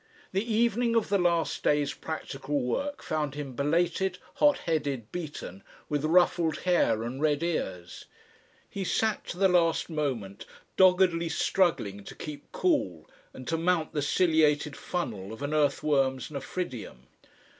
The 0.31 0.51
evening 0.51 0.95
of 0.95 1.09
the 1.09 1.19
last 1.19 1.61
day's 1.61 1.93
practical 1.93 2.59
work 2.59 3.03
found 3.03 3.35
him 3.35 3.53
belated, 3.55 4.17
hot 4.37 4.57
headed, 4.65 5.11
beaten, 5.11 5.61
with 5.89 6.05
ruffled 6.05 6.61
hair 6.61 7.03
and 7.03 7.21
red 7.21 7.43
ears. 7.43 8.05
He 8.67 8.83
sat 8.83 9.23
to 9.27 9.37
the 9.37 9.47
last 9.47 9.91
moment 9.91 10.47
doggedly 10.75 11.29
struggling 11.29 12.03
to 12.05 12.15
keep 12.15 12.51
cool 12.51 13.07
and 13.31 13.47
to 13.47 13.59
mount 13.59 13.93
the 13.93 13.99
ciliated 14.01 14.75
funnel 14.75 15.31
of 15.31 15.43
an 15.43 15.53
earthworm's 15.53 16.31
nephridium. 16.31 17.05